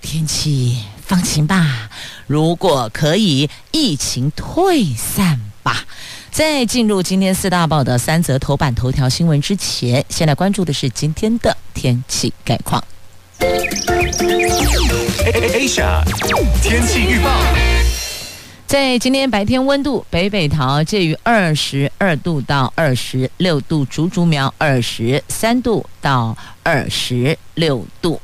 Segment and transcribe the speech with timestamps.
[0.00, 1.88] 天气放晴吧；
[2.26, 5.84] 如果可以，疫情退散吧。
[6.30, 12.82] 在进入今天四大报的三则头版头条新闻之前，先来关注的是今天的天气概况。
[15.50, 16.02] Asia
[16.62, 17.30] 天气预报。
[18.66, 28.20] 在今天白天温度，北北桃介于二十二度到二十六度，竹竹苗二十三度到二十六度。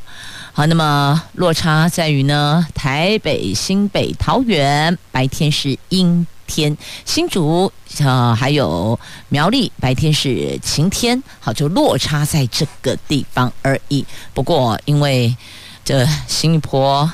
[0.56, 8.97] 好，那么落差在于呢，台北、新北、桃园白天是阴天，新竹呃还有
[9.28, 11.20] 苗栗白天是晴天。
[11.41, 14.06] 好，就落差在这个地方而已。
[14.32, 15.36] 不过因为
[15.84, 17.12] 这新一波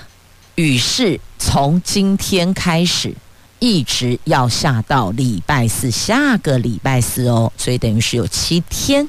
[0.57, 1.19] 雨势。
[1.43, 3.15] 从今天开始，
[3.61, 9.09] 一直要下到礼拜四，下个礼拜四哦，所以等于是有七天。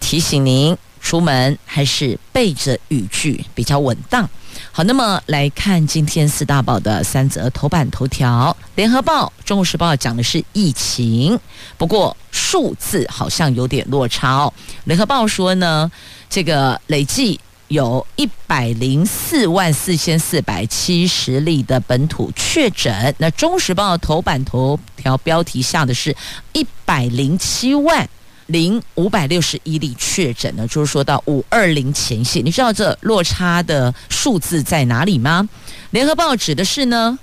[0.00, 4.26] 提醒您出门还是备着雨具比较稳当。
[4.70, 8.56] 好，那么来看今天四大报的三则头版头条。
[8.76, 11.38] 联合报、中国时报讲的是疫情，
[11.76, 14.52] 不过数字好像有点落差哦。
[14.84, 15.90] 联合报说呢，
[16.30, 17.38] 这个累计。
[17.68, 26.14] 有一百零四万四千四百七十例的本土确诊，那《中时报》头版头条标题下的是
[26.52, 28.06] 一百零七万
[28.46, 35.48] 零五百六十一例确诊呢，就是说到五二零前夕，你知道这落差的数字在哪里吗？
[35.90, 37.18] 《联合报》指的是呢，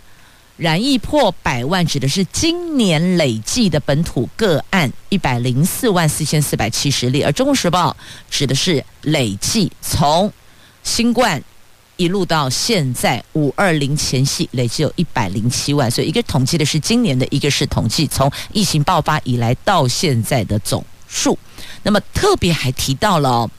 [0.58, 7.92] 染疫破百万，指的是今年累计的本土个案一百零四万四千四百七十例，而《中国时报》
[8.30, 10.32] 指的是累计从
[10.84, 11.42] 新冠
[11.98, 21.38] 一路到现在五二零前夕累计有一百零七万，所以一个统计的是今年的，一个是统计从疫情爆发以来到现在的总数。
[21.84, 23.50] 那么特别还提到了、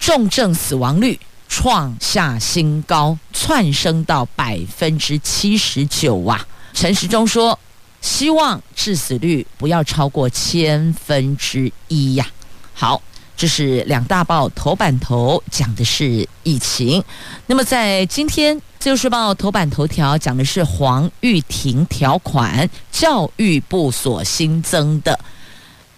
[0.00, 6.44] 重症死亡率创下新高，窜升到百分之七十九啊！
[6.72, 7.56] 陈时中说，
[8.00, 12.26] 希望致死率不要超过千分之一呀。
[12.74, 13.00] 好。
[13.36, 17.02] 这是两大报头版头讲的是疫情，
[17.46, 25.18] 那么在今天《自由时报》头版头条讲的是黄玉婷条款，教育部所新增的，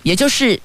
[0.02, 0.58] 也就是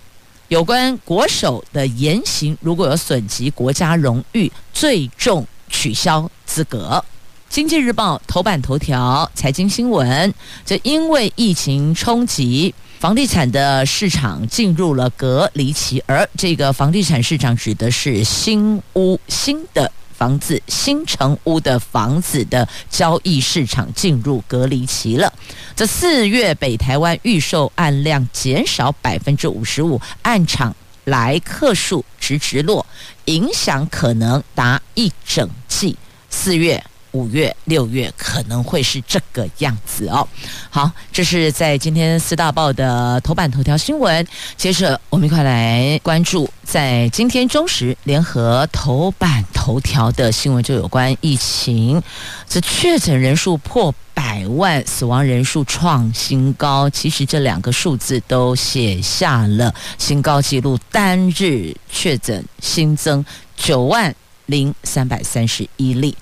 [0.52, 7.02] 有关国手的言行如果有损及国家荣誉，最重取消资格。
[7.48, 10.34] 《经济日报》头版头条财经新闻，
[10.66, 12.76] 这因为疫情冲击。
[13.00, 19.90] 房地产的市场进入了隔离期，而这个房地产市场指的是新屋、新的
[20.22, 25.34] 房子、新城屋的房子的交易市场进入隔离期了。
[25.76, 32.86] 这四月北台湾预售案量减少百分之五十五，按场来客数直直落，
[33.26, 35.98] 影响可能达一整季。
[36.30, 36.84] 四月。
[37.12, 40.28] 五月、六月可能会是这个样子哦。
[40.70, 44.26] 好，这是在今天四大报的头版头条新闻。
[44.56, 52.02] 接着，我们一块来关注在今天中时联合头版头条的新闻，就有关疫情。
[52.48, 56.90] 这确诊人数破百万，死亡人数创新高。
[56.90, 63.26] 其实这两个数字都写下了新高纪录，单日确诊新增
[63.58, 64.14] 九万
[64.46, 66.16] 零三百三十一例。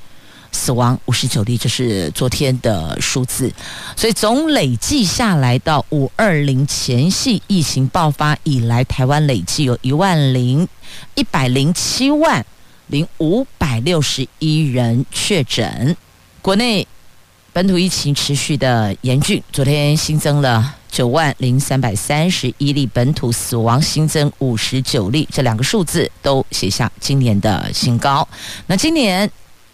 [0.51, 3.51] 死亡五十九例，这是昨天的数字，
[3.95, 10.67] 所以总累计下来到五二零前夕疫情爆发以来，台湾累计有一万零
[11.15, 12.45] 一百零七万
[12.87, 15.95] 零五百六十一人确诊。
[16.41, 16.87] 国内
[17.51, 28.27] 本土疫情持续的严峻，昨天新增了九万零三百三十一例本土死亡，新增五十九例，这两个数字都写下今年的新高。
[28.67, 29.29] 那今年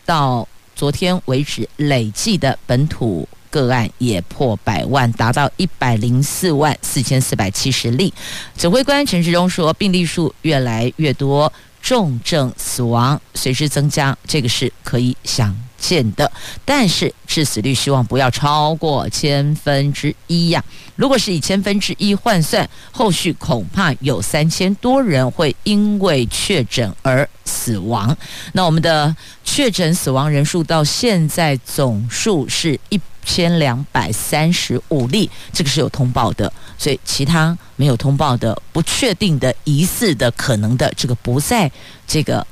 [0.05, 8.13] 到昨天为止，累计的本土个案也破百万，达到一百零四万四千四百七十例。
[8.57, 11.51] 指挥官陈时中说，病例数越来越多，
[11.81, 16.31] 重症死亡随之增加，这个是可以想见的，
[16.63, 20.63] 但是致死率希望不要超过千分之一呀。
[20.95, 28.15] 如果是以千分之一换算，后续恐怕有三千多人会因为确诊而死亡。
[28.53, 29.13] 那我们的
[29.43, 41.69] 确诊死亡人数到现在总数是一千两百三十五例，这个是有通报的，所以其他没有通报的、不确定的、疑似的、可能的，这个不在
[42.07, 42.45] 这个。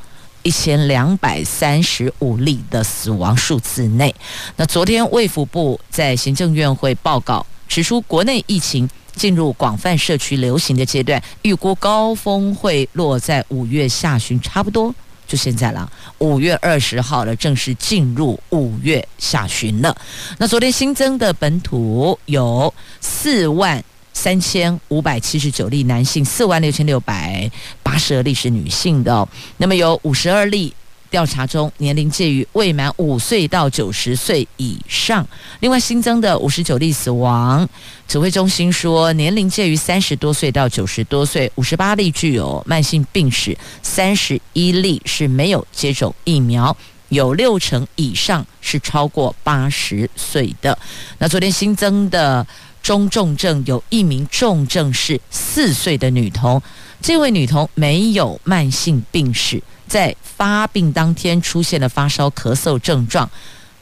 [0.44, 4.13] 一千两百三十五例的死亡数字内。
[4.56, 14.94] 那昨天卫福部在行政院会报告，指出国内疫情进入广泛社区流行的阶段，预估高峰会落在五月下旬，差不多
[15.25, 15.92] 就现在了。
[16.19, 19.96] 五月二十号了，正式进入五月下旬了。
[20.38, 23.84] 那昨天新增的本土有四万。
[24.13, 27.50] 三千五百七十九例男性，四万六千六百
[27.81, 29.27] 八十二例是女性的哦。
[29.57, 30.74] 那么有五十二例
[31.10, 35.27] 调查中，年龄介于未满五岁到九十岁以上。
[35.60, 37.68] 另外新增的五十九例死亡，
[38.07, 46.75] 指挥中心说年龄介于三十多岁到九十多岁，五十八例具有慢性病史，三十一例是没有接种疫苗，
[47.10, 50.77] 有六成以上是超过八十岁的。
[51.18, 52.45] 那昨天新增的。
[52.83, 56.62] 中重症有一名重症是四岁的女童，
[57.01, 63.27] 这位女童没有慢性病史，在发病当天出现了发烧、咳嗽症状。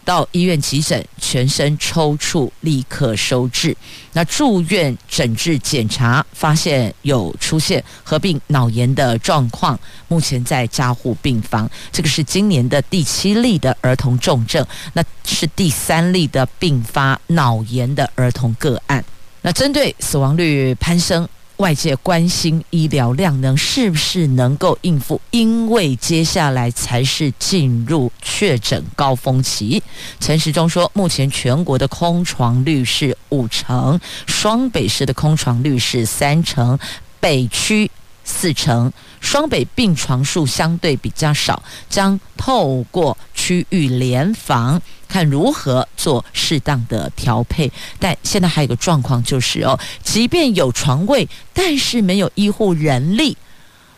[0.03, 3.75] 到医院急诊，全身抽搐，立刻收治。
[4.13, 11.69] 那住院诊治检查，发现有出现合并脑炎的状况，目前在加护病房。
[11.91, 19.03] 这个是今年的第七例的儿童重症，那是第三例的并发脑炎的儿童个案。
[19.41, 21.27] 那针对死亡率攀升。
[21.61, 29.81] 外界关心医疗量能是不是能够应付，因为接下来才是进入确诊高峰期。
[30.19, 36.79] 陈时中说，目前全国的空床率是五成，双北市的空床率是三成，
[37.19, 37.91] 北区。
[38.23, 47.71] 四成，双北病床数相对比较少，将透过区域联防，看如何做适当的调配。
[47.99, 53.37] 但现在还有个状况就是哦，即便有床位，但是没有医护人力，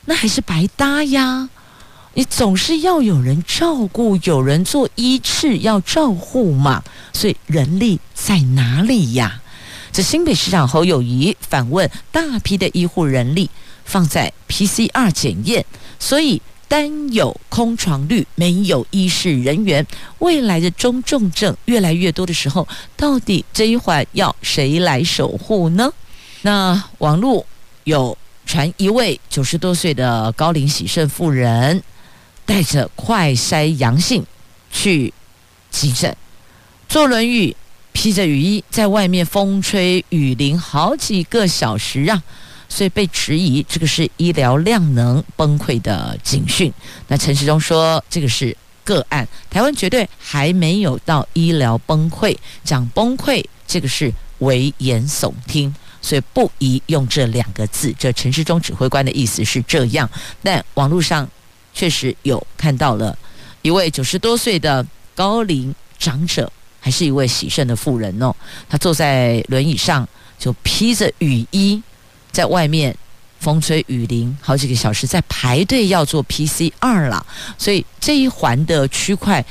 [0.05, 1.49] 那还是白搭呀。
[2.15, 9.41] 你总是要有人照顾，有人做医治要照护嘛，所以人力在哪里呀？
[9.91, 13.49] 这新北市长侯友谊反问大批的医护人力。
[13.85, 15.65] 放在 PCR 检验，
[15.99, 19.85] 所以单有空床率，没有医事人员，
[20.19, 25.93] 未来的中重症越来越多的时候，到底这一环要谁来守护呢？
[26.41, 27.45] 那网络
[27.83, 31.83] 有传一位九十多岁的高龄喜肾妇人，
[32.45, 34.25] 带着快筛阳性
[34.71, 35.13] 去
[35.69, 36.15] 急诊，
[36.89, 37.55] 坐轮椅，
[37.91, 42.23] 披着雨衣，在外面风吹雨淋好几个小时啊。
[42.69, 46.73] 所以被质疑，这个是医疗量能崩溃的警讯。
[47.07, 52.35] 那陈时中说，这个是个案，台湾绝对还没有到医疗崩溃。
[52.63, 57.93] 讲崩溃，这个是危言耸听，所以不宜用这两个字。
[57.97, 60.09] 这陈时中指挥官的意思是这样，
[60.41, 61.29] 但网络上
[61.73, 63.17] 确实有看到了
[63.61, 64.85] 一位九十多岁的
[65.15, 68.35] 高龄长者，还是一位喜盛的妇人哦，
[68.67, 70.07] 他坐在轮椅上，
[70.37, 71.81] 就披着雨衣。
[72.33, 72.93] 在外面
[73.39, 77.23] 风吹雨淋好几个小时，在排队要做 PCR 了，
[77.57, 79.45] 所以这一环的区块，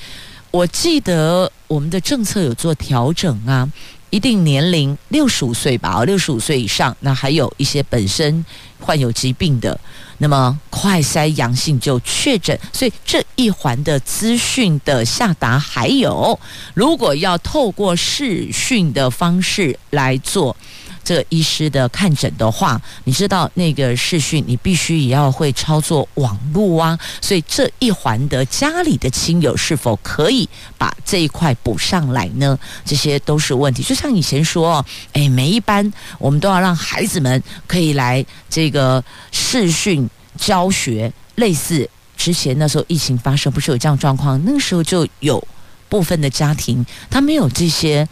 [0.50, 3.70] 我记得我们的政策有做调整啊，
[4.10, 8.44] 一定年龄六十五岁吧，六十五岁以上，那还有一些本身
[8.81, 9.79] 患有疾病的，
[10.19, 16.39] 那么快筛阳性就确诊，所以这一环的资讯的下达，还有
[16.74, 20.56] 如果要透过视讯的方式来做。
[21.05, 32.59] 这医师的看诊的话，你知道那个视讯，你必须也要会操作网络啊，所以这一环的家里的亲友是否可以把这一块补上来呢？
[32.85, 33.82] 这些都是问题。
[33.82, 44.41] 就像以前说，哎，每一班我们都要让孩子们可以来这个视讯教学，类似之前那时候疫情发生，不是有这样状况？
[44.44, 45.43] 那个时候就有
[45.89, 48.09] 部分的家庭他没有这些。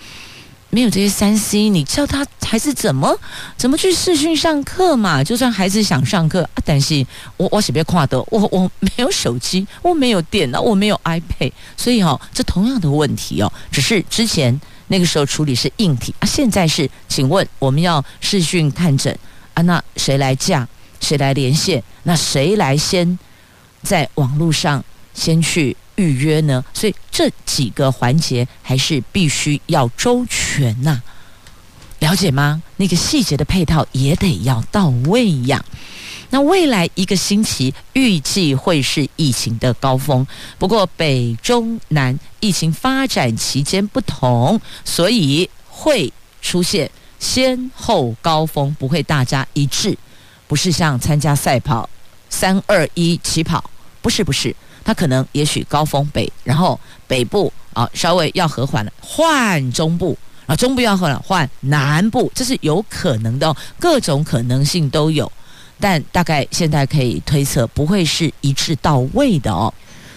[0.71, 3.19] 没有这些三 C，你叫他孩子怎么
[3.57, 5.23] 怎么去视讯上课嘛？
[5.23, 7.05] 就算孩子想上课，啊，但是
[7.37, 14.59] 我我是别夸的，我我没有手机，我没有电脑，我没有 iPad，所以哦，这同样的问题哦，只是之前
[14.89, 19.17] 那个时候处理是硬体啊，现在是，请问我们要视讯看诊
[19.55, 20.67] 啊，那谁来架？
[21.01, 21.83] 谁来连线？
[22.03, 23.19] 那谁来先
[23.83, 25.77] 在网络上先去？
[25.97, 26.65] 预约呢？
[26.73, 31.03] 所以这几个环节还是必须要周全呐、
[31.99, 32.63] 了解吗？
[32.79, 35.63] 那个细节的配套也得要到位呀。
[36.31, 40.27] 那未来一个星期预计会是疫情的高峰，
[40.59, 49.99] 不过北中南疫情发展期间不同，所以会出现先后高峰，不会大家一致，
[50.47, 51.91] 不是像参加赛跑
[52.31, 53.69] 三二一起跑，
[54.01, 54.57] 不是不是，
[54.91, 65.31] 它可能也许高峰北，然后北部啊稍微要和缓了，换中部啊中部要和缓换南部，这是有可能的哦，各种可能性都有。
[65.79, 69.73] 但大概现在可以推测，不会是一致到位的哦，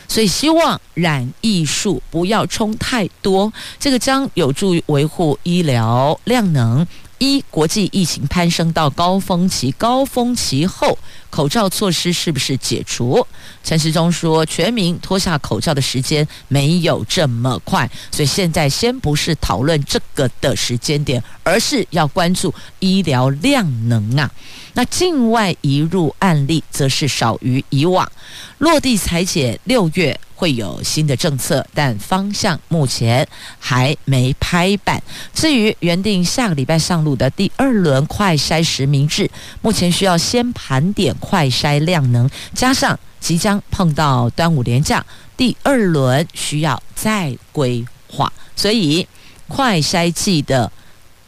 [0.08, 6.84] 所以希望染疫数不要冲太多，这个将有助于维护医疗量能。
[7.20, 10.98] 一国际疫情攀升到高峰期，高峰期后
[11.30, 13.26] 口罩措施是不是解除？
[13.64, 24.30] 陈时中说，全民脱下口罩的时间没有这么快，所以现在先不是讨论这个的时间点，而是要关注医疗量能啊。
[24.74, 28.12] 那境外移入案例则是少于以往，
[28.58, 33.26] 落地采检六月会有新的政策，但方向目前
[33.60, 35.02] 还没拍板。
[35.34, 39.32] 至于原定下个礼拜上路的第二轮快筛实名制，
[39.62, 45.06] 目前需要先盘点快筛量能，加上即将碰到端午连假，
[45.38, 49.08] 第二轮需要再规划，所以
[49.48, 50.70] 快筛剂的。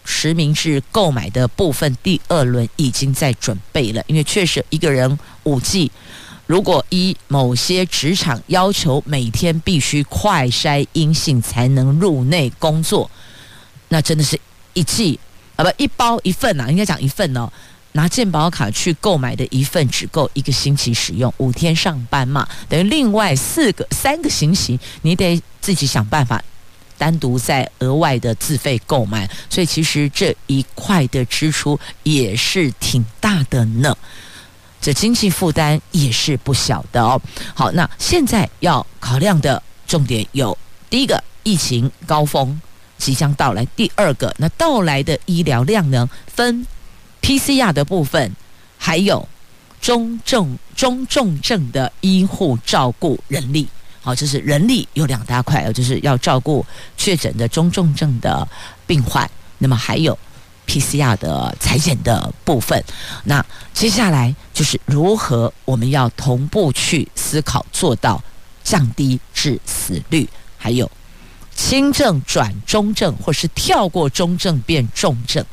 [0.07, 4.03] 实名制购买的部分，第二轮已经在准备了。
[4.05, 5.91] 因为确实一个人五剂，
[6.45, 13.09] 如果依某些职场要求，每天必须快筛阴性才能入内工作，
[13.89, 14.39] 那真的是
[14.73, 15.19] 一剂
[15.55, 17.51] 啊不一包一份啊，应该讲一份哦。
[17.93, 26.43] 拿健保卡去购买的一份只够一个星期使用，五天上班嘛，等于另外四个三个星期，你得自己想办法。
[26.97, 33.97] 单独再额外的自费购买，所以其实这一块的支出也是挺大的呢，
[34.85, 37.19] 这经济负担也是不小的哦。
[37.55, 40.55] 好，那现在要考量的重点有：
[40.91, 42.61] 第一个，疫情高峰
[42.95, 46.63] 即将到来；第二个，那到来的医疗量呢分
[47.19, 48.35] PCR 的部分，
[48.77, 49.27] 还有
[49.81, 53.67] 中重中重症的医护照顾人力。
[54.03, 56.63] 好，就是人力有两大块，就是要照顾
[56.95, 58.47] 确诊的中重症的
[58.85, 59.27] 病患，
[59.57, 60.15] 那么还有
[60.67, 62.83] PCR 的裁剪的部分。
[63.23, 68.23] 那接下来就是如何我们要同步去思考，做到
[68.63, 70.89] 降低致死率，还有
[71.55, 75.45] 轻症转中症，或是跳过中症变重症，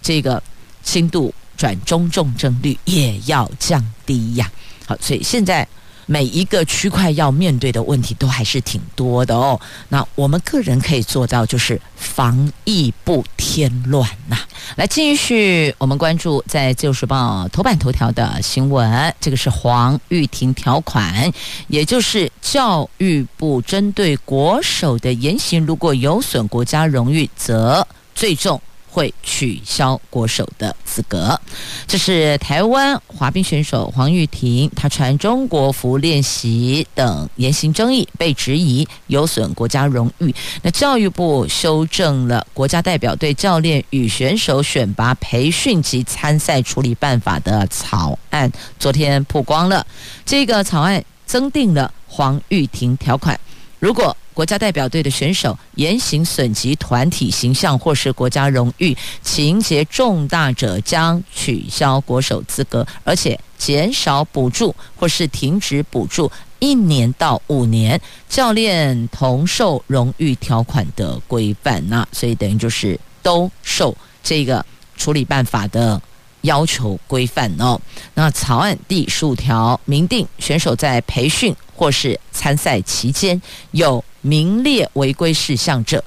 [0.00, 0.40] 这个
[0.84, 4.48] 轻度转中重症率也要降低呀。
[4.86, 5.66] 好，所以现在。
[6.12, 9.58] 每一个区块要面对的问题都还是挺多的哦。
[9.88, 14.36] 那我们个人可以做到，就是防疫不添乱呐。
[14.76, 21.32] 来继续，我们关注在《自由时报》头版头条的新闻，这个是黄玉婷条款，
[21.68, 28.60] 也就是教育部针对国手的言行，如果有损国家荣誉，则最重。
[28.92, 31.40] 会取消国手的资格，
[31.86, 40.34] 这是台湾滑冰选手黄玉婷，她穿中国服练习等言行争议，被质疑有损国家荣誉。
[40.60, 49.86] 那教育部修正了国家代表队教练与选手选拔培训及参赛处理办法的草案，昨天曝光了。
[50.26, 53.40] 这个草案增订了黄玉婷条款，
[53.78, 68.00] 如果国家代表队的选手言行损及团体形象或是国家荣誉，情节重大者将取消国手资格，而且减少补助或是停止补助一年到五年。
[68.28, 74.64] 教练同受荣誉条款的规范，那所以等于就是都受这个
[74.96, 76.00] 处理办法的
[76.40, 77.78] 要求规范哦。
[78.14, 83.40] 那草案第十五条明定，选手在培训或是参赛期间
[83.72, 86.02] 有名列违规事项者，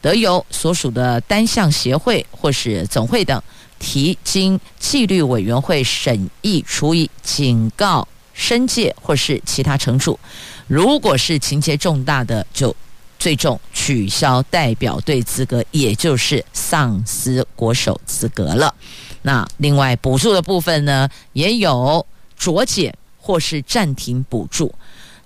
[0.00, 3.40] 得由所属的单项协会或是总会等
[3.78, 10.18] 提经纪律委员会审议，处以警告、申诫或是其他惩处。
[10.66, 12.74] 如果是情节重大的，就
[13.18, 18.74] 最终取消代表队资格，也就是丧失国手资格了。
[19.22, 22.04] 那另外补助的部分呢，也有
[22.38, 24.72] 酌减或是暂停补助。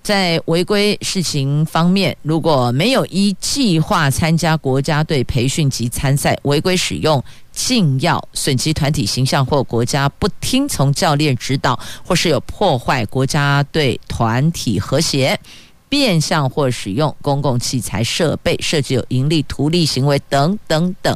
[0.03, 15.39] 在违规事情方面，如果没有依计划参加国家队培训及参赛，违规使用禁药，损及团体形象或国家不听从教练指导，或是有破坏国家队团体和谐，
[15.87, 21.15] 变相或使用公共器材设备，涉及有盈利图利行为等等等，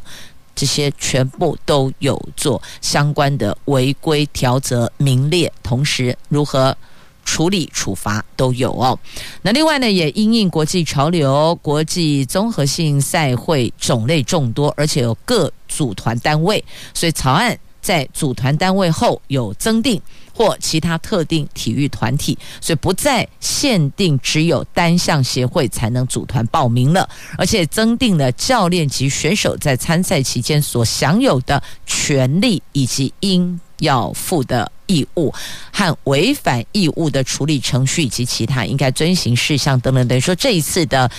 [0.54, 6.78] 这些全部都有做相关的违规条则名列，同时如何
[7.26, 8.98] 处理处罚都有哦。
[9.42, 16.64] 那另外呢，也因应国际潮流，国际综合性赛会种类众多，而且有各组团单位，
[16.94, 20.02] 所以草案在组团单位后有增订。
[20.38, 35.34] 或其他特定体育团体，所以不再限定只有单项协会才能组团报名了，而且增订了教练及选手在参赛期间所享有的权利以及应要负的义务
[35.72, 40.08] 和违反义务的处理程序以及其他应该遵循事项等等。
[40.08, 41.10] 等于说这一次的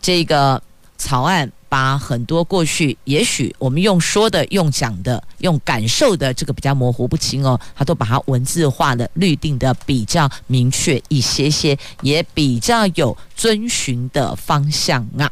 [0.00, 0.62] 这个
[0.98, 1.50] 草案。
[1.68, 15.28] 把很多过去也许我们用说的、用讲的、用感受的这个比较模糊不清哦，他都把它文字化的、律定的比较明确一些些，也比较有遵循的方向啊。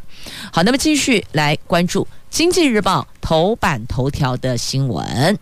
[0.52, 5.38] 好，那么继续来关注《经济日报》头版头条的新闻。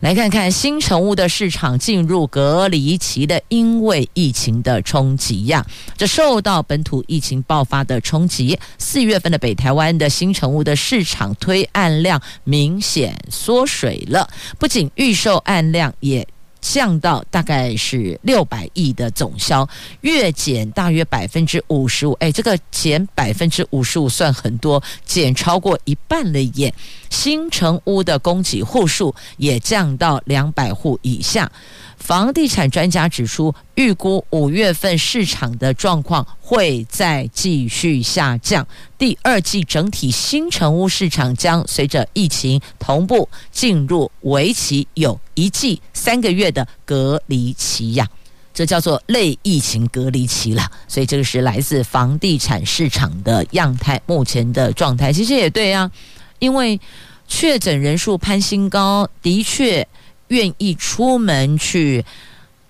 [0.00, 5.64] 来看看新成屋的市场进入隔离期的，因为疫情的冲击呀，
[5.96, 16.26] 这受到本土疫情爆发的冲击，四月份的北台湾的新成屋的市场推案量明显缩水了，不仅预售案量也。
[16.68, 19.66] 降到大概是六百亿的总销，
[20.00, 22.12] 月减大约百分之五十五。
[22.14, 26.74] 哎，这个减百分之五十五算很多，减超过一半了耶。
[27.08, 31.50] 新城屋的供给户数也降到两百户以下。
[31.96, 38.64] 房地产专家指出，预估五月份市场的状况会再继续下降。
[38.96, 48.06] 第二季整体新成屋市场将随着疫情同步进入为期有一季三个月的隔离期呀，
[48.54, 50.70] 这叫做类疫情隔离期了。
[50.86, 55.90] 所以这个是来自房地产市场的样态，目前的状态其实也对啊，
[56.38, 56.78] 因为
[57.26, 59.88] 确诊人数攀新高，的确。
[60.28, 62.04] 愿意出门去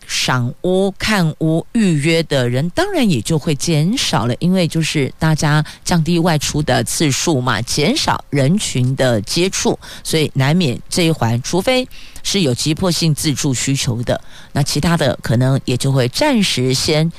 [0.06, 11.88] 赏屋、看屋、预约的人，当然也就会减少了，因为就是大家降低外出的次数嘛，减少人群的接触，所以难免这一环，除非
[12.22, 14.20] 是有急迫性自住需求的，
[14.52, 17.10] 那其他的可能也就会暂时先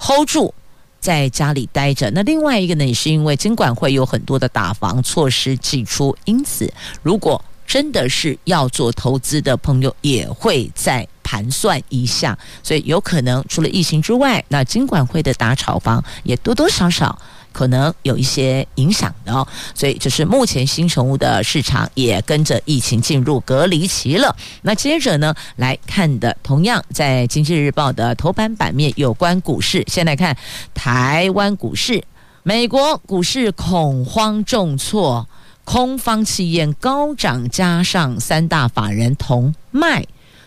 [0.00, 0.52] hold 住，
[0.98, 2.10] 在家里待着。
[2.10, 6.72] 那另外一个呢，也是因为监管会有很多的打防措施祭出，因此
[7.04, 17.16] 如果真的是要做投资的朋友，也会再盘算一下，所以有可能除了疫情之外，那金管会的打炒房也多多少少
[17.52, 19.46] 可能有一些影响的哦。
[19.74, 24.34] 所以就是目前新成物的市场也跟着疫情进入隔离期了。
[24.62, 30.34] 那接着呢，来看的同样在《经济日报》的头版版面有关股市，先来看
[30.72, 32.02] 台湾股市，
[32.42, 35.28] 美国股市恐慌重挫。
[35.70, 40.06] 空方气焰高涨，加上三大法人同卖，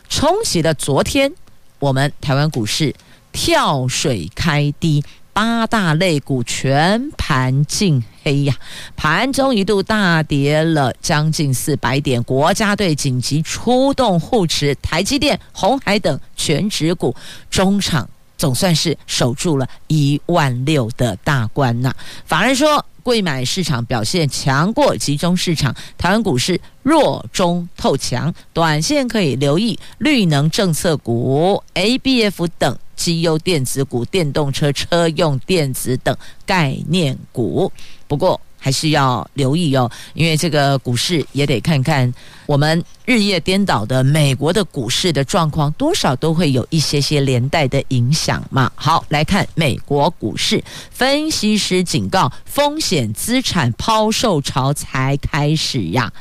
[0.10, 1.32] 冲洗了昨天
[1.78, 2.96] 我们台湾股市
[3.32, 8.56] 跳水开低，八大类股全盘净黑呀，
[8.96, 17.16] 盘中一度大跌了将近四百点，国家队紧急出动护持台积电、红海等全指股，
[17.52, 21.94] 中场总算是守住了一万六的大关呐。
[22.26, 22.84] 法人说。
[23.02, 37.72] 贵买市场表现强过集中市场，台湾股市弱中透强，短线可以留意绿能政策股、ABF 等绩优电子股、电动车车用电子等概念股。
[38.08, 42.14] 不过，还是要留意哦，因为这个股市也得看看
[42.46, 48.72] 我们日夜颠倒的美国的股市的状况，多少都会有一些些连带的影响嘛。
[48.76, 56.14] 好，来看美国股市，分析师警告，风险资产抛售潮才开始呀。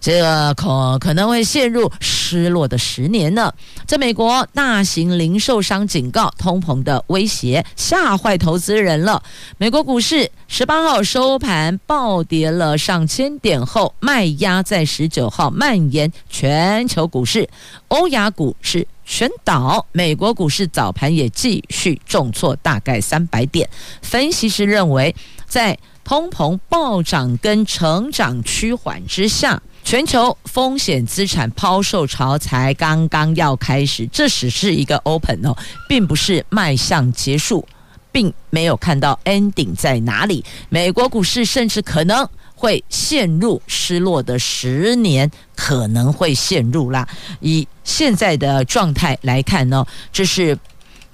[0.00, 3.52] 这可可能会陷入失落的十年呢。
[3.86, 9.22] 在美国，大型零售商警告，通膨的威胁吓坏投资人了。
[9.58, 17.48] 美国股市十八号收盘暴跌了上千点后，卖压在十九号蔓延全球股市，
[17.88, 19.86] 欧亚股市全倒。
[19.92, 23.68] 美国股市早盘也继续重挫，大概三百点。
[24.02, 25.14] 分析师认为，
[25.46, 29.60] 在通膨暴涨跟成长趋缓之下。
[29.82, 35.56] 全球风险资产抛售潮才刚刚要开始，这只是一个 open 哦，
[35.88, 37.66] 并不是迈向结束，
[38.12, 40.44] 并没有看到 ending 在哪里。
[40.68, 47.08] 美国股市甚至可能会陷入失落的十年，可能会陷入啦。
[47.40, 50.56] 以现在的状态来看呢，这是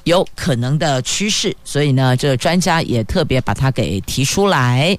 [0.05, 4.99] 有可能的趋势，所以呢，这个专家也特别把它给提出来。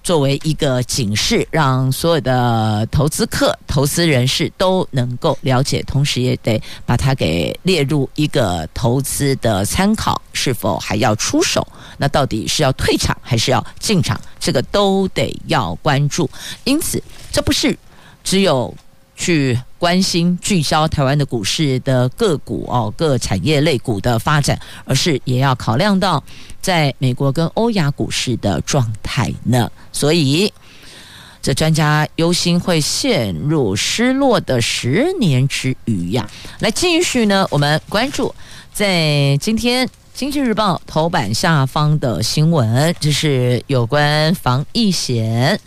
[0.00, 10.22] 作为一个警示，让所有的投资客、投资人士都能够了解，同时也得把它给列入一个投资的参考。
[10.32, 11.66] 是否还要出手？
[11.98, 14.18] 那到底是要退场还是要进场？
[14.38, 16.30] 这个都得要关注。
[16.64, 17.76] 因此，这不是
[18.24, 18.74] 只有
[19.18, 26.22] 去关心聚焦台湾的股市的个股哦，各产业类股的发展，而是也要考量到。
[26.60, 30.52] 在美国跟欧亚股市的状态呢，所以
[31.40, 36.28] 这专家忧心会陷入失落的十年之余呀。
[36.58, 38.34] 来继续呢，我们关注
[38.72, 45.58] 在今天《经济日报》头版下方的新闻，这是有关防疫险。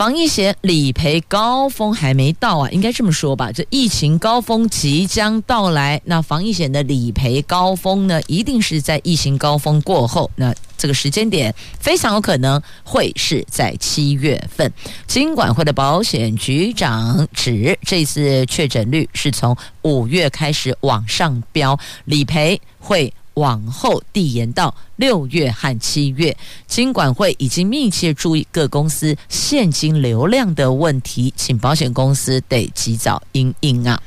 [0.00, 3.52] 防疫险理赔高峰还没到啊，应该这么说吧？
[3.52, 10.30] 这疫情高峰即将到来，那防疫险的理赔高峰呢，一定是在疫情高峰过后。
[10.36, 14.72] 那这个时间点非常有可能会是在七月份。
[15.06, 23.12] 金管会的保险局长指，这次确诊率是从五月开始往上飙，理赔会。
[23.40, 34.00] 往后递延到六月和七月，金管会已经密切注意各公司现金流量的问题，请保险公司得及早应应啊！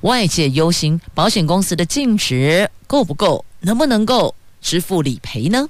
[0.00, 5.68] 外界忧心保险公司的净值够不够，能不能够支付理赔呢？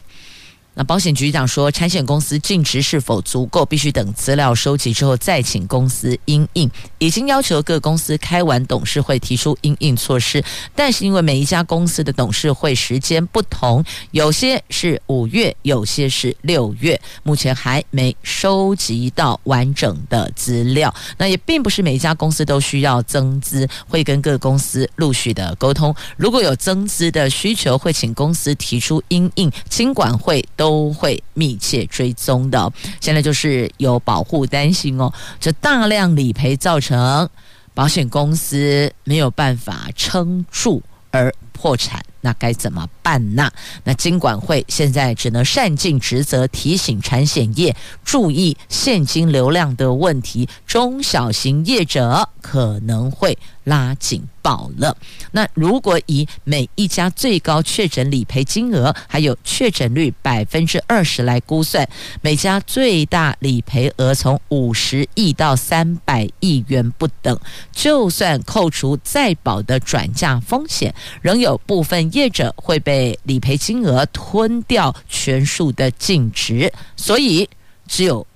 [0.86, 6.70] 保险局长说，产险公司净值是否足够，必须等资料收集之后再请公司应应。
[6.98, 10.42] 已经要求各公司开完董事会提出应应措施，
[10.74, 20.94] 但是因为每一家公司的董事会时间不同，有些是五月，有些是六月，目前还没收集到完整的资料。
[21.18, 25.94] 那也并不是每一家公司都需要增资，会跟各公司陆续的沟通。
[26.16, 30.40] 如果有增资的需求，会请公司提出应应，金管会。
[30.56, 32.72] 都都会密切追踪的。
[33.00, 37.28] 现在就是有保护担心哦，这大量理赔造成
[37.74, 40.80] 保险公司没有办法撑住
[41.10, 43.50] 而破产，那该怎么办呢？
[43.84, 54.96] 那金管会现在只能善尽职责，提醒产险业注意现金流量的问题，中小型业者可能会拉警报了。
[55.32, 61.88] 那如果以每一家最高确诊理赔金额，还有确诊率百分之二十来估算，
[62.20, 67.38] 每家最大理赔额从五十亿到三百亿元不等。
[67.72, 76.72] 就算扣除再保的转嫁风险，仍有部分业者会被理赔金额吞掉全数的净值。
[76.96, 77.48] 所以
[77.86, 78.26] 只有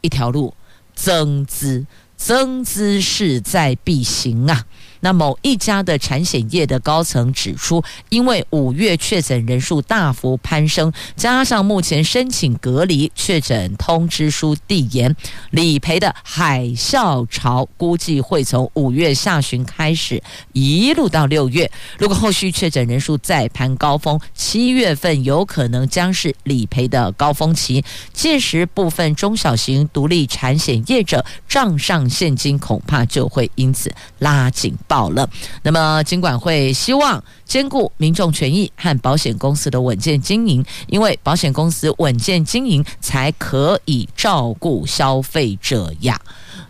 [0.00, 0.54] 一条路：
[0.94, 1.86] 增资。
[2.20, 4.66] 增资势在必行啊！
[5.00, 15.14] 那某一家的产险业的高层指出，因为五月确诊人数大幅攀升，加上目前申请隔离确诊通知书递延，
[15.50, 21.70] 理赔的海啸潮估计会从五月下旬开始，一路到六月。
[21.98, 27.84] 如果后续确诊人数再攀高峰，七月份有可能将是理赔的高峰期。
[28.12, 35.30] 届时，部分中小型独立产险业者账上现金恐怕就会因此拉紧保了。
[35.62, 46.20] 那么，金管会希望兼顾民众权益和保险公司的稳健经营，因为保险公司稳健经营才可以照顾消费者呀。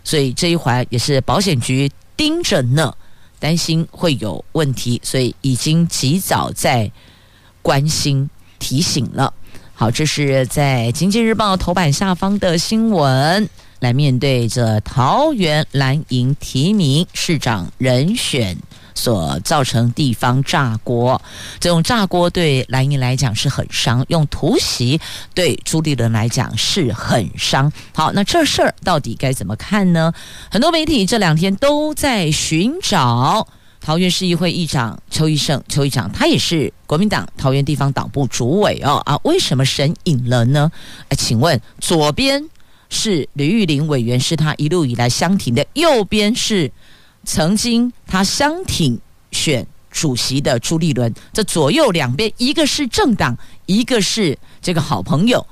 [0.03, 2.93] 所以这一环也是保险局盯着呢，
[3.39, 6.91] 担心会有问题，所以已经及早在
[7.63, 8.29] 关心
[8.59, 9.33] 提醒了。
[9.73, 13.49] 好，这是在《经济日报》头版下方的新闻。
[13.81, 18.55] 来面对着桃园蓝营提名市长人选
[18.93, 21.19] 所造成地方炸锅，
[21.59, 25.01] 这种炸锅对蓝营来讲是很伤，用突袭
[25.33, 27.71] 对朱立伦来讲是很伤。
[27.93, 30.13] 好，那这事儿到底该怎么看呢？
[30.51, 33.47] 很多媒体这两天都在寻找
[33.79, 40.71] 桃园市议会议长邱奕胜，邱议长他也是国民党桃园地方党部主委哦啊，为什么神隐了呢？
[41.09, 42.47] 哎，请问左边？
[42.91, 46.71] 是吕玉玲委员，是他一路以来相挺的；右边是
[47.23, 48.99] 曾经他相挺
[49.31, 51.11] 选主席的朱立伦。
[51.33, 55.43] 这左右两边，一个是政党，一个是这个好朋友。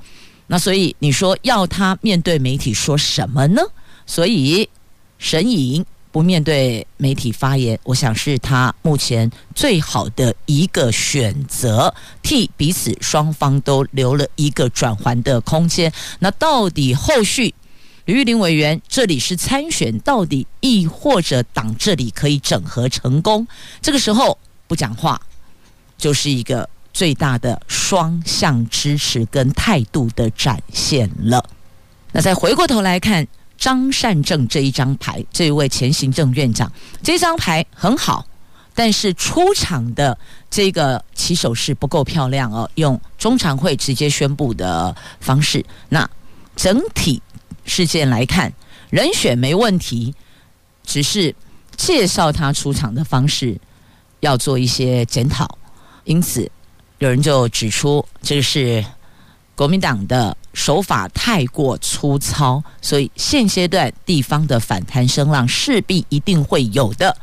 [0.45, 3.61] 那所以你说要他面对媒体说什么呢？
[4.05, 4.69] 所以
[5.17, 5.83] 神隐。
[6.11, 11.93] 不面对媒体发言，我想是他目前最好的一个选择，
[12.23, 15.91] 替彼此双方都留了一个转圜的空间。
[16.19, 17.53] 那到底后续
[18.05, 23.47] 吕玉玲委员这里是参选，到底亦或者党这里可以整合成功？
[23.81, 25.21] 这个时候不讲话，
[25.95, 31.47] 就是一个最大的双向支持跟态度的展现了。
[32.11, 33.27] 那再回过头来看
[33.59, 36.71] 张善政这一张牌，这一位前行政院长，
[37.03, 38.25] 这张牌很好，
[38.73, 40.17] 但是出场的
[40.49, 45.63] 这个起手式不够漂亮哦，用中常会直接宣布的方式。
[45.89, 46.09] 那
[46.55, 47.21] 整体
[47.65, 48.51] 事件来看，
[48.89, 50.15] 人选没问题，
[50.85, 51.35] 只是
[51.75, 53.59] 介绍他出场的方式
[54.21, 55.57] 要做一些检讨。
[56.05, 56.49] 因此，
[56.99, 58.83] 有人就指出，这个是
[59.59, 67.13] 国民党的手法太过粗糙，所以现阶段地方的反弹声浪势必一定会有的。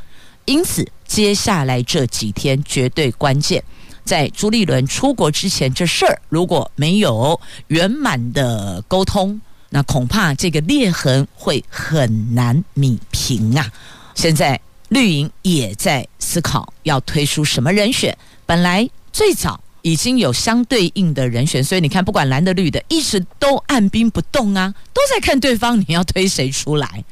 [0.45, 3.63] 因此，接下来这几天绝对关键，
[4.05, 13.67] 在朱立伦出国之前，这事儿如果没有圆满的沟通，那恐怕这个裂痕会很难弭平啊！
[14.13, 18.15] 现在绿营也在思考要推出什么人选。
[18.45, 27.05] 本来最早已经有相对应的人选，所以你看，不管蓝的绿的，一直都按兵不动啊，都在看对方你要推谁出来。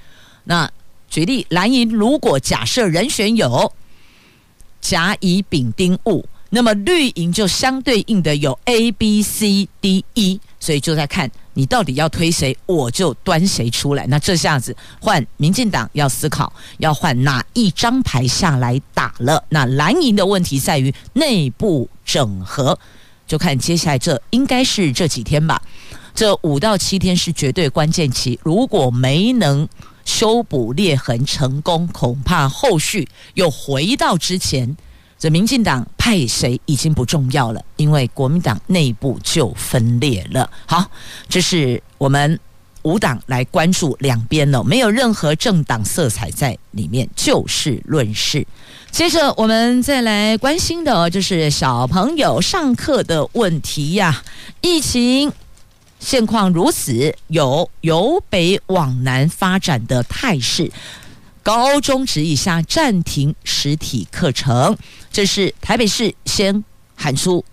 [0.44, 0.70] 那
[1.10, 3.72] 举例，蓝营如果假设人选有
[4.82, 11.32] 甲乙丙丁戊，那么绿营就相对应的有 A B C D E，所以就在看。
[11.56, 14.06] 你到底要推谁，我就端谁出来。
[14.08, 19.44] 那这下子换民进党要思考，要换哪一张牌下来打了。
[19.50, 22.78] 那蓝营的问题在于内部整合，
[23.26, 25.60] 就看接下来这应该是这几天吧。
[26.14, 29.68] 这五到七天是绝对关键期，如果没能
[30.06, 34.78] 修补裂痕成功，恐怕后续又回到之前。
[35.26, 40.48] 这民进党派谁已经不重要了，因为国民党内部就分裂了。
[40.68, 40.86] 好，
[41.28, 42.40] 这是我们
[42.84, 48.46] 五党来关注两边了，没有任何政党色彩在里面，就事论事。
[48.92, 54.24] 接着我们再来关心的，就是小朋友上课的问题呀。
[54.62, 55.34] 疫情
[56.00, 60.72] 现况如此，有由北往南发展的态势。
[61.46, 64.76] 高中职以下暂停实体课程，
[65.12, 66.64] 这是台北市先
[66.96, 67.46] 喊出，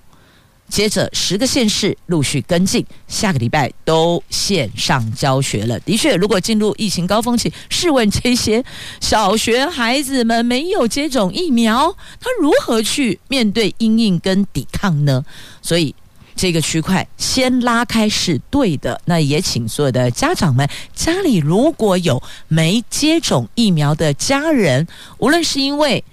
[0.66, 5.78] 接着十个县市陆续跟进，下个礼拜都线上教学了。
[5.81, 8.64] 的确，如果进入疫情高峰期，试问这些
[8.98, 15.22] 小学孩子们没有接种疫苗，他如何去面对阴影跟抵抗呢？
[15.61, 15.94] 所以。
[16.35, 24.87] 这个区块先拉开是对的，那也请所有的家长们，家里如果有没接种疫苗的家人，
[25.18, 26.05] 无论是因为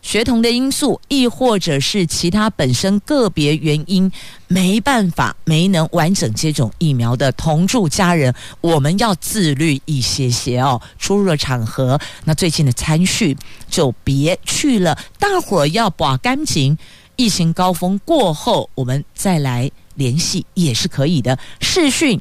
[0.00, 4.10] 学童的因素，亦或者是其他本身个别原因
[4.48, 10.80] 没办法、没能完整接种疫苗的同住家人，我们要自律一些些哦。
[10.98, 13.34] 出入了场合，那最近的餐叙
[13.70, 16.76] 就别去了，大伙儿要把干净。
[17.16, 21.38] 疫情高峰过后，我们再来联系也是可以的。
[21.60, 22.20] 视讯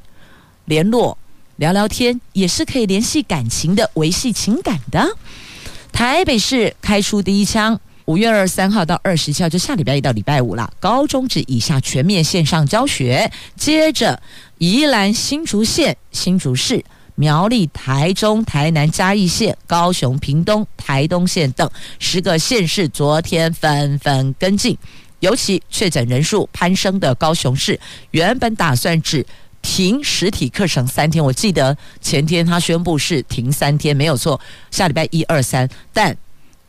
[0.66, 1.18] 联络
[1.58, 5.18] 聊聊天也是可以联系感情的，维系情感的。
[5.92, 10.72] 台北市开出第一枪，五月二十三号到二十七号，就下礼拜一到礼拜五了。
[10.80, 13.32] 高中职以下全面线上教学。
[13.56, 14.22] 接着，
[14.58, 16.84] 宜兰新竹县新竹市。
[17.16, 24.78] 苗栗、台中、台南、嘉义县、高雄、屏东、台东县等十个县市，昨天纷纷跟进。
[25.20, 27.80] 尤其确诊人数攀升的高雄市，
[28.12, 29.26] 原本打算只
[29.62, 34.40] 停实体课程三天，我记得前天他宣布是停三天，没有错，
[34.72, 36.16] 下礼拜一二三，但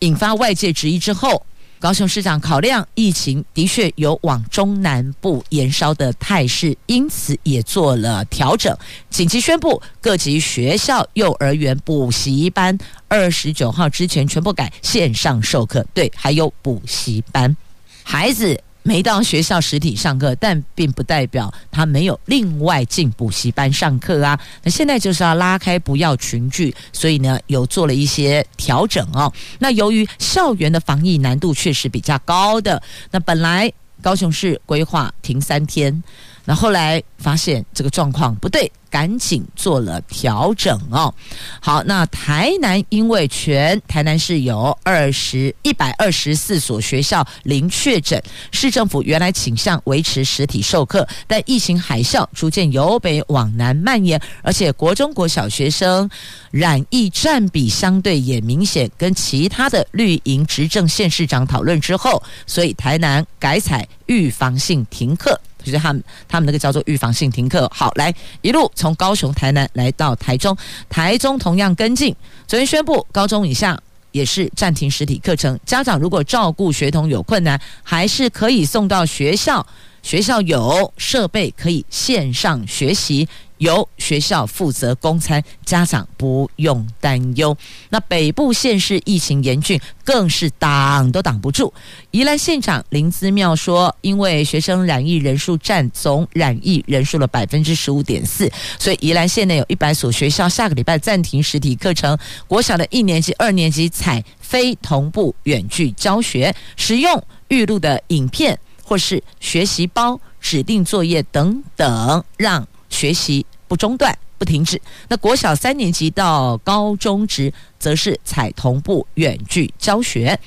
[0.01, 1.45] 引发外界质疑之后。
[1.85, 8.75] 高雄市长考量疫情的确有往中南部延烧的态势，因此也做了调整，
[9.11, 15.87] 紧急宣布各级学校、幼儿园、补习班二十九号之前全部改线上授课。
[15.93, 17.55] 对，还有补习班
[18.03, 18.59] 孩子。
[18.85, 24.39] 没到学校实体上课，但并不代表他没有另外进补习班上课啊。
[24.63, 29.33] 那现在就是要拉开，不要群聚，所以呢，有做了一些调整哦。
[29.59, 36.05] 那由于校园的防疫难度确实比较高的，那本来高雄市规划停三天。
[36.45, 41.13] 那后来发现这个状况不对，赶紧做了调整哦。
[41.59, 56.09] 好，那台南因为全台南市有二十一百二十四所学校零确诊，市政府原来倾向维持实体授课，但疫情海啸逐渐由北往南蔓延，而且国中国小学生
[56.51, 65.41] 染疫占比相对也明显，跟其他的绿营执政县市长讨论之后，所以台南改采预防性停课。
[65.65, 67.69] 就是他们，他们那个叫做预防性停课。
[67.75, 70.57] 好，来一路从高雄、台南来到台中，
[70.89, 72.15] 台中同样跟进。
[72.47, 73.81] 昨天宣布，高中以下
[74.13, 75.59] 也是暂停实体课程。
[75.65, 79.67] 家长如果照顾学童有困难，还是可以送到学校。
[80.03, 83.27] 学校有设备可以线上学习，
[83.65, 87.57] 由学校负责供餐，家长不用担忧。
[87.89, 91.73] 那北部县市疫情严峻，更是挡都挡不住。
[92.11, 102.17] 宜兰县长林姿妙说，因为学生染疫人数占总染疫人数的百分之十五点四，所以宜兰县内有一百所学校下个礼拜暂停实体课程。
[102.47, 108.59] 国小的一年级、二年级采非同步远距教学，使用预录的影片。
[108.87, 114.81] 或是学习包、指定作业等等，让学习不中断、不停止。
[115.09, 120.39] 那国小三年级到高中职，则是采同步远距教学。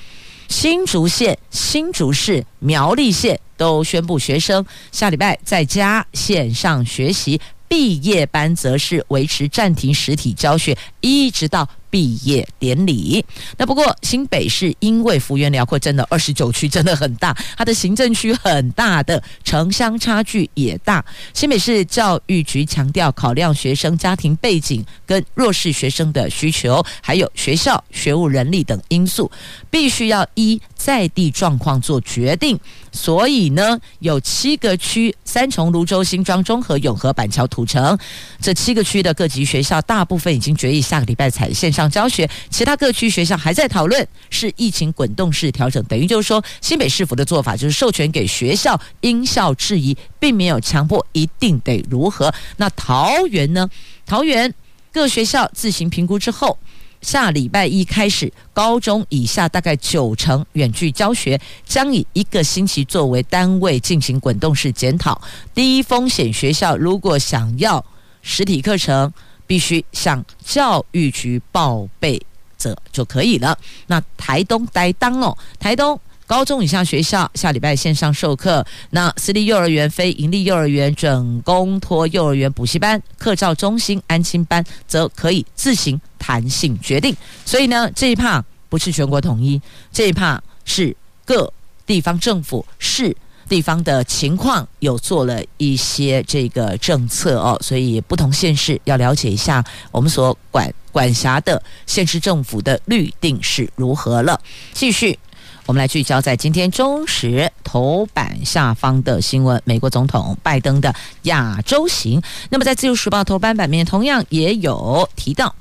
[0.48, 11.68] 新竹县、新竹市、苗栗县都宣布学生下礼拜在家线上学习，毕业班则是维持暂停实体教学，一直到。
[11.90, 13.24] 毕业典礼。
[13.56, 21.04] 那不过新北市因为幅员辽阔，真的二十九区真的很大，它的行政区很大的城乡差距也大。
[21.34, 29.30] 新北市教育局强调，考量学生家庭背景跟弱势学生的需求，还有学校学务人力等因素，
[29.70, 32.58] 必须要依在地状况做决定。
[32.90, 37.96] 所以呢，有七个区：三重、芦洲、新庄、中和、永和、板桥、土城
[38.40, 52.34] 这七个区的各级学校，大部分已经决议下个礼拜采线上教学，其他各区学校还在讨论是疫情滚动式调整，等于就是说，新北市府的做法就是授权给学校因校制宜，并没有强迫一定得如何。
[52.56, 53.70] 那桃园呢？
[54.04, 54.52] 桃园
[54.92, 56.58] 各学校自行评估之后。
[57.00, 65.22] 下礼拜一开始，高中以下大概九成远距教学，将以一个星期作为单位进行滚动式检讨。
[65.54, 67.84] 低风险学校如果想要
[68.20, 69.12] 实体课程，
[69.48, 72.22] 必须向教育局报备
[72.56, 73.58] 者就可以了。
[73.88, 76.00] 那台东呆当哦，台东。
[76.28, 87.16] 高中以下学校下礼拜线上授课，那私立幼儿园、非营利幼儿园、准公托幼儿园补习班、课照中心、安亲班则可以自行弹性决定。
[87.46, 89.58] 所以呢，这一趴不是全国统一，
[89.90, 91.50] 这一趴是各
[91.86, 93.16] 地方政府市
[93.48, 104.40] 地方的情况有做了一些这个政策哦，所以不同县市要了解一下我们所管管辖的县市政府的律定是如何了。
[104.72, 105.18] 继续。
[105.66, 112.22] 我们来聚焦在今天中时头版下方的新闻：美国总统拜登的亚洲行。
[112.48, 115.54] 那么，在自由时报头版版面同样也有提到，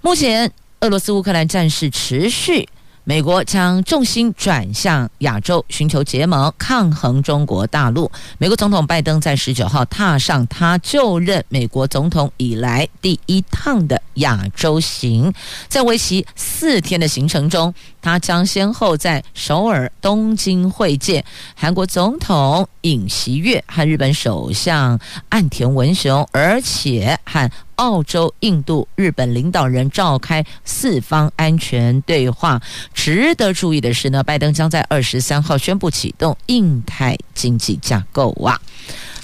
[0.00, 0.50] 目前
[0.80, 2.68] 俄罗斯乌克兰战事持续。
[3.08, 8.12] 美国将重心转向亚洲，寻求结盟抗衡中国大陆。
[8.36, 15.32] 美国总统拜登在十九号踏上他就任美国总统以来第一趟的亚洲行，
[15.68, 21.24] 在为期四天的行程中，他将先后在首尔、东京会见
[21.56, 27.50] 韩国总统尹锡悦和日本首相岸田文雄，而且和。
[27.78, 32.60] 澳洲、印度、日本领导人召开四方安全对话。
[32.94, 38.60] 值得注意的是呢，拜登将在二十三号宣布启动印太经济架构哇。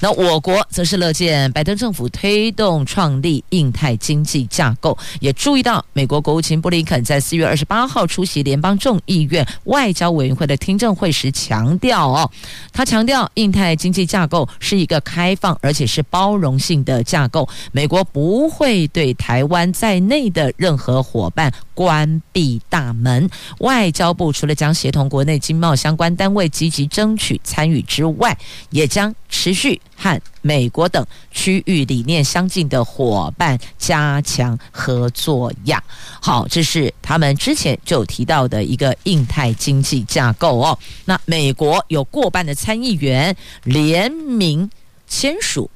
[0.00, 12.30] 那我国则是乐见拜登政府推动创立印太经济架构，也注意到美国国务卿布林肯在四月二十八号出席联邦众议院外交委员会的听证会时强调哦，
[12.70, 23.26] 他强调印太经济架构是一个开放而且是包容性的架构，美国不不会对台湾在内的任何伙伴关闭大门。
[23.60, 28.36] 外交部除了将协同国内经贸相关单位积极争取参与之外，
[28.68, 29.80] 也将持续。
[29.96, 35.82] 和美国等区域理念相近的伙伴加强合作呀。
[36.20, 40.78] 好，这是他们之前就提到的一个印太经济架构哦。
[41.06, 44.68] 那美国有过半的参议员联名
[45.08, 45.70] 签署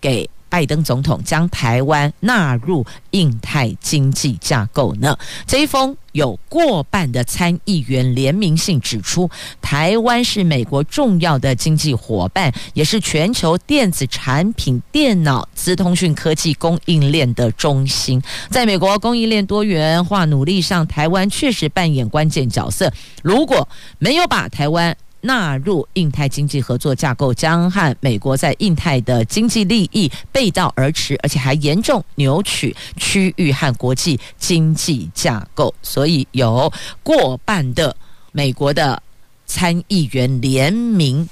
[0.00, 0.30] 给。
[0.54, 5.18] 拜登总统将台湾纳入印太经济架构呢？
[5.48, 9.28] 这一封有过半的参议员联名信指出，
[9.60, 18.22] 台湾是美国重要的经济伙伴，也是全球电子产品、电脑、资通讯科技供应链的中心。
[18.48, 22.92] 在美国供应链多元化努力上，台湾确实扮演关键角色。
[23.24, 35.74] 如果没有把台湾纳入印太经济合作架构，将和美国在印太的经济利益背道而驰，而且还严重扭曲区域和国际经济架构。
[35.82, 36.70] 所以有
[37.02, 37.96] 过半的
[38.32, 39.02] 美国的
[39.46, 41.26] 参议员联名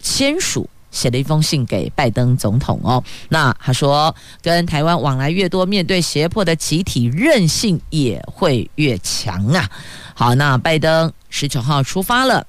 [0.00, 3.02] 签署写了一封信给拜登总统哦。
[3.30, 9.70] 那他说，跟台湾往来越多，面对胁迫的集体韧性也会越强啊。
[10.14, 12.46] 好，那拜登十九号出发了，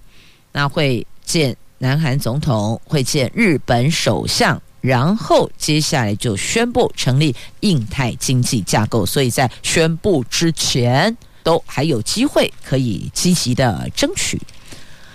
[0.51, 9.05] 那会见南韩总统，会见日本首相，然后接下来就宣布成立印太经济架构。
[9.05, 14.39] 所以在宣布之前，都还有机会可以积极的争取。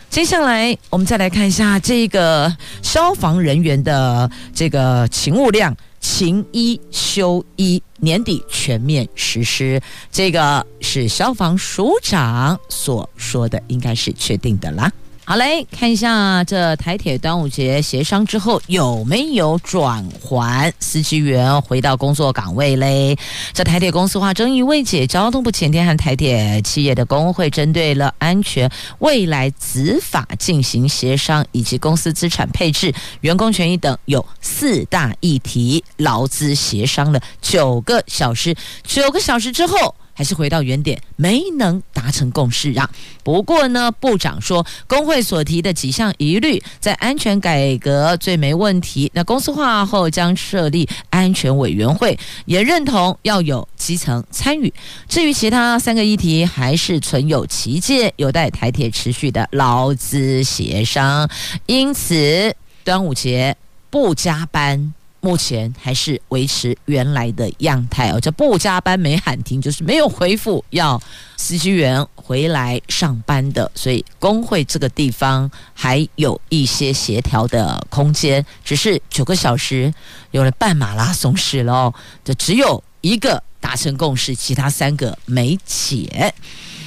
[0.09, 9.81] 接下来，我们再来看一下这个消防人员的这个勤务量，勤一休一，年底全面实施。
[10.13, 14.93] 这个是消防署长所说的，应该是确定的啦。
[15.27, 23.17] 好嘞，看一下这台铁端午节协商之后有没有转还，司机员回到工作岗位嘞？
[23.55, 39.95] 这台铁公司化争议未解，交通部前天和台铁企业的工会针对了安全未来执法进行协商，以及公司资产配置、员工权益等有四大议题，劳资协商了九个小时，九个小时之后。
[40.15, 42.89] 还是回到原点，没能达成共识啊。
[43.23, 49.11] 不过呢，部长说，工会所提的几项疑虑，在安全改革最没问题。
[49.15, 54.73] 那公司化后将设立安全委员会，也认同要有基层参与。
[55.09, 61.29] 至于其他三个议题，还是存有歧见，有待台铁持续的劳资协商。
[61.67, 62.55] 因此，
[62.85, 63.57] 端午节
[63.91, 64.95] 不加班。
[65.25, 71.01] 目前还是维持原来的样态哦，这不加班没喊停，就是没有回复要
[71.39, 79.91] 司机员回来上班的，所以工会这个地方还有一些协调的空间，只是九个小时
[80.33, 86.35] 有了半马拉松式了哦，这只有一个达成共识，其他三个没解。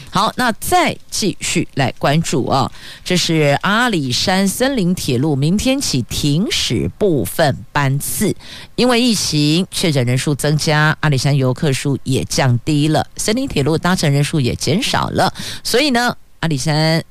[0.09, 2.71] 好，那再继续来关注啊，
[3.03, 8.35] 这是阿里山森林铁路明天起停驶部分班次，
[8.75, 15.33] 因为疫情确诊人数增加，阿里山游客数也降低了，森林铁路搭乘人数也减少了，
[15.63, 17.03] 所以呢，阿里山。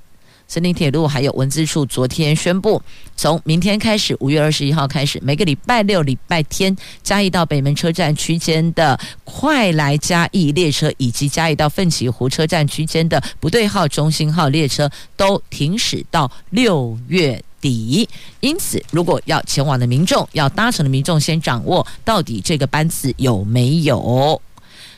[0.48, 2.80] 森林铁路还有文资处昨天宣布，
[3.16, 18.08] 从明天开始，五月二十一号开始，每个礼拜六、礼拜天，嘉义到北门车站区间的快来嘉义列车，以及嘉义到奋起湖车站区间的不对号中心号列车，都停驶到六月底。
[18.38, 24.40] 因此，如果要前往的民众，要搭乘的民众，先掌握到底这个班次有没有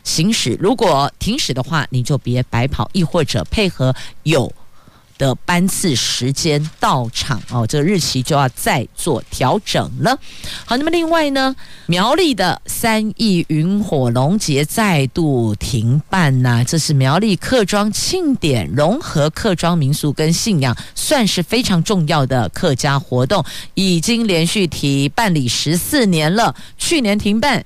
[0.05, 0.55] 行驶。
[0.61, 4.53] 如果停驶的话，你就别白跑，亦或者配合有。
[5.19, 10.19] 的班次时间到场哦，这个日期就要再做调整了。
[10.65, 11.55] 好，那么另外呢，
[11.87, 23.45] 苗栗的三义云火龙节再度停办呐、这是苗栗客庄庆典，融合客庄民俗跟信仰，算是非常重要的客家活动，
[23.75, 26.55] 已经连续提办理十四年了。
[26.79, 27.65] 去年停办，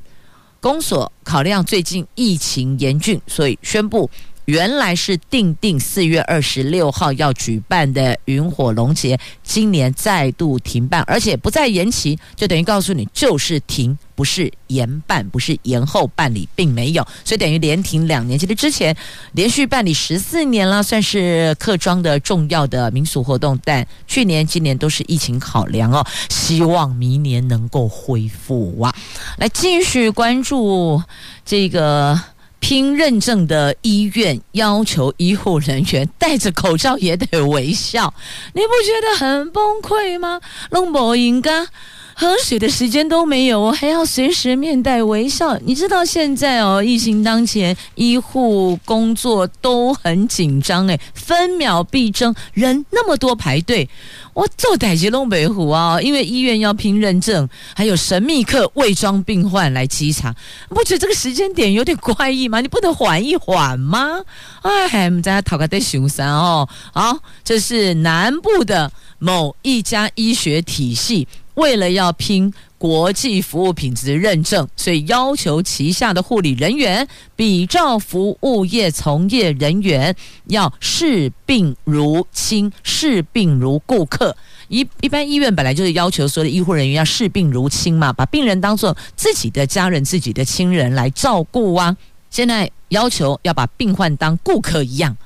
[0.59, 4.11] 公所考量最近疫情严峻，所以宣布。
[4.47, 18.37] 原来是定定四月二十六号要举办的云火龙节，今年再度停办，而且不再延期，就等于告诉你就是停，不是延办，不是延后办理，并没有，所以等于连停两年。
[18.37, 18.97] 其实之前
[19.33, 28.93] 连续办理十四年了，算是客庄的重要的民俗活动，但去年、今年都是疫情考量哦，希望明年能够恢复哇！
[29.39, 31.01] 来继续关注
[31.45, 32.21] 这个。
[32.63, 38.15] 拼认证的医院要求医护人员戴着口罩也得微笑，
[38.55, 40.41] 你不觉得很崩溃吗？
[40.71, 41.67] 龙博应该
[42.15, 45.59] 喝水的时间都没有，我还要随时面带微笑。
[45.65, 53.91] 你知道现在哦，疫情当前，医护工作都很紧张，诶，分秒必争，人那么多排队。
[54.35, 60.35] 我做代志拢袂赴啊，因为医院要拼认证，还有神秘客伪装病患来稽查，
[60.69, 62.61] 不觉得这个时间点有点怪异吗？
[62.61, 64.23] 你不能缓一缓吗？
[64.63, 66.69] 哎，我们在讨个对熊山哦。
[66.93, 72.53] 好，这是南部的某一家医学体系，为了要拼。
[72.83, 77.07] 国际服务品质认证，所以要求旗下的护理人员
[77.37, 80.17] 比照服务业从业人员
[80.47, 84.37] 要视病如亲，视病如顾客。
[84.67, 91.97] 一一般医院本来就是要求所有的医护人员要视病如亲嘛，把病人当做自己的家人、自己的亲人来照顾啊。
[92.31, 95.17] 现在要求要把病患当顾客一样，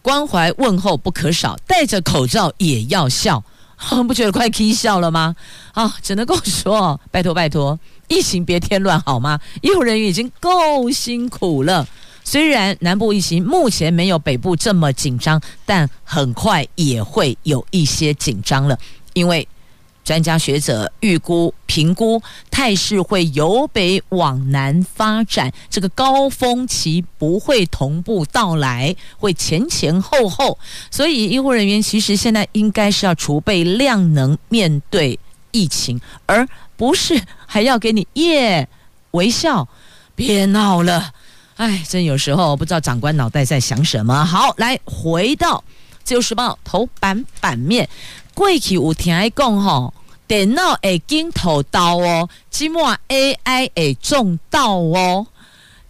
[0.00, 3.42] 关怀问候不可少，戴着口罩也要笑。
[4.06, 5.34] 不觉得快气笑了吗？
[5.72, 7.78] 啊，只能够说，拜托拜托，
[8.08, 9.40] 疫情别添乱好吗？
[9.62, 11.86] 医护人员已经够辛苦了。
[12.22, 18.78] 虽然南部疫情目前没有北部这么紧张，但很快也会有一些紧张了，
[19.14, 19.48] 因为
[20.02, 22.20] 专家学者预估评估
[22.50, 30.58] 态势会由北往南发展，这个高峰期不会同步到来，会前前后后。
[30.90, 35.18] 所以医护人员其实现在应该是要储备量能面对
[35.50, 38.68] 疫情，而不是还要给你耶
[39.12, 39.68] 微笑。
[40.16, 41.12] 别闹了，
[41.56, 44.22] 哎，真有时候不知道长官脑袋在想什么。
[44.22, 45.56] 好，来回到
[46.04, 47.88] 《自由时报》头版版面，
[48.40, 49.92] 过去有听讲吼。
[50.26, 55.26] 电脑会镜头刀哦，今末 AI 会种稻哦。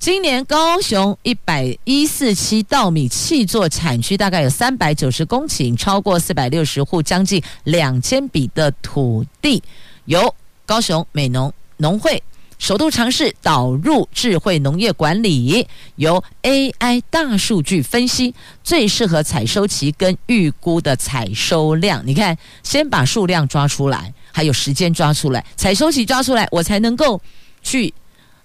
[0.01, 9.63] 今年高雄一百一四七稻米契作产区大概有三百九十公顷，超过四百六十户，将近两千笔的土地，
[10.07, 10.35] 由
[10.67, 12.21] 高雄美农农会。
[12.61, 22.03] 首度尝试导入智慧农业管理，由 AI 大数据分析最适合采收期跟预估的采收量。
[22.07, 27.19] 你看，先把数量抓出来，还有时间抓出来，采收期抓出来，我才能够
[27.63, 27.95] 去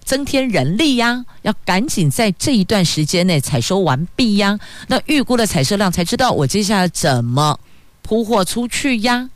[0.02, 1.22] 增添人力呀。
[1.42, 4.58] 要赶紧在这一段时间内采收完毕呀。
[4.88, 7.60] 那预估的采收量才知道我接下来怎么
[8.00, 9.28] 铺货出去呀。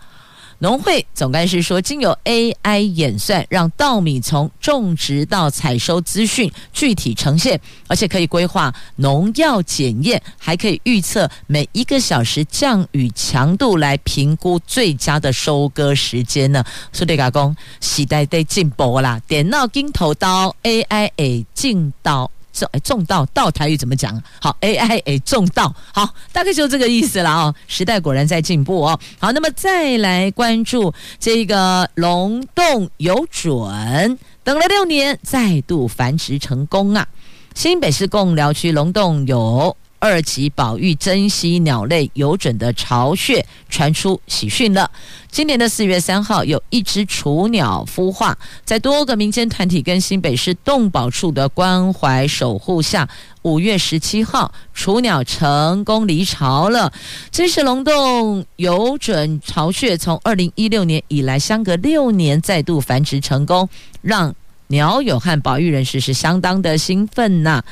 [0.63, 7.59] 农会总干事说，经由 AI 演算，让稻米从种植到采收资讯具体呈现，
[7.89, 16.63] 而且可以规划农药检验，还可以预测每一个小时降雨强度，来评估最佳的收割时间呢。
[16.93, 22.31] 说这个工时代在进步啦，电脑镜头刀 AI 会进刀。
[22.53, 24.23] 种种稻稻台语怎么讲？
[24.41, 27.55] 好，AI 诶，种稻好，大概就这个意思了啊。
[27.67, 28.99] 时代果然在进步哦。
[29.19, 37.07] 好，那么再来关注这个龙洞有准，等了六年再度繁殖成功啊！
[37.55, 39.77] 新北市贡寮区龙洞有。
[40.01, 44.91] 二级保育珍稀鸟类有准的巢穴传出喜讯了。
[45.31, 53.09] 今年的四月三号，有一只雏鸟孵化，在多个民间团体跟新北市动保处的关怀守护下，
[53.43, 56.93] 五月十七号，雏鸟成功离巢了。
[57.31, 63.69] 这是龙洞有准巢穴从二零一六年以来，相隔六年再度繁殖成功，
[64.03, 64.35] 让
[64.71, 67.63] 鸟友和保育人士是相当的兴奋呐、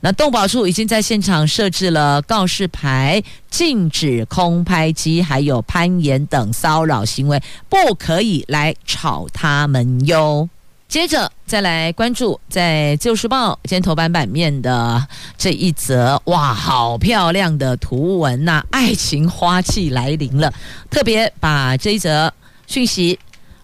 [0.00, 10.48] 那动保处已经在现场设置了告示牌，禁止空拍机还有攀岩等骚扰行为，不可以来吵他们哟。
[10.86, 15.04] 接着再来关注在《旧时报》今天头版版面的
[15.36, 20.54] 这一则，哇，好漂亮的图文呐、爱情花季来临了，
[20.90, 22.32] 特别把这一则
[22.68, 23.18] 讯息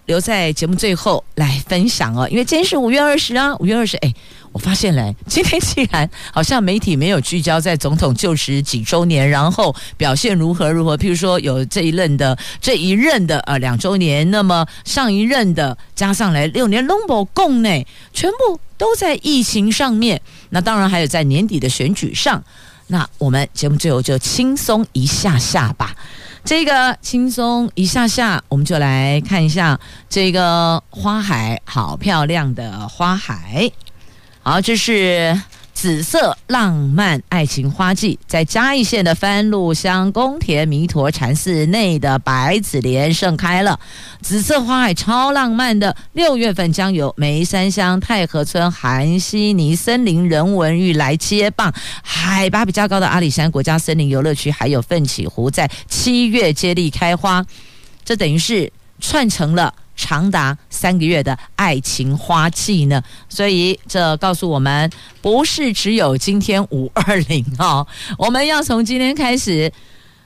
[0.06, 4.12] 留在节目最后来分享哦，因为今天是五月二十啊，五月二十，哎。
[4.52, 20.20] 我发现嘞，今天既然好像媒体没有聚焦在总统就职几周年，然后表现如何如何，譬如说有这一任的这一任的呃两周年，那么上一任的加上来六年，拢无讲呢，全部都在疫情上面。
[20.48, 22.42] 那当然还有在年底的选举上。
[22.88, 25.94] 那我们节目最后就轻松一下下吧。
[26.44, 29.78] 这个轻松一下下，我们就来看一下
[30.08, 33.70] 这个花海，好漂亮的花海。
[34.42, 35.40] 好，这是
[35.80, 43.80] 紫色浪漫爱情花季，在嘉义县的番路乡宫田弥陀禅寺内的百子莲盛开了。
[44.20, 51.72] 紫色花海超浪漫的，六月份将由梅山乡太和村韩西尼森林人文玉来接棒。
[52.02, 57.42] 海拔比较高的阿里山国家森林游乐区，还有奋起湖，在七月接力开花，
[58.04, 58.70] 这等于是
[59.00, 59.72] 串成了。
[60.00, 64.90] 长达三个月的爱情花季呢，所以这告诉我们，
[65.20, 67.86] 不是只有今天五二零哦，
[68.16, 69.70] 我们要从今天开始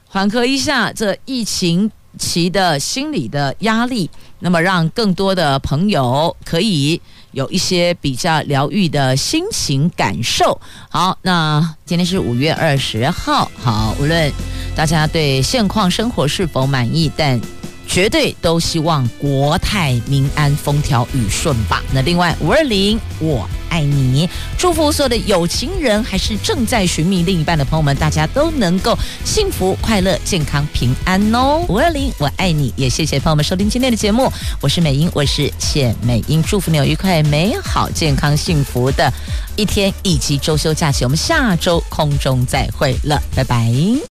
[0.07, 4.09] 缓和一下这疫情期的心理的压力，
[4.39, 7.01] 那么让更多的朋友可以
[7.33, 10.61] 有一些比较疗愈的心情感受。
[10.89, 14.33] 好，那今天是五月二十号，好，无论
[14.77, 17.41] 大家对现况生活是否满意，但。
[17.87, 21.83] 绝对都希望国泰民安、风调雨顺吧。
[21.93, 24.29] 那另外五二零，我爱你，
[24.59, 31.65] 祝福所有的有情人还是正在寻觅另一半的朋友们，大家都能够幸福、快乐、健康、平安哦。
[31.69, 34.33] 五二零，我爱你，也谢谢朋友们收听今天的节目。
[34.61, 39.13] 我是美英，我是谢美英，祝福你有愉快、美好、健康、幸福的
[39.57, 41.05] 一天以及周休假期。
[41.05, 43.73] 我们下周空中再会了，拜拜。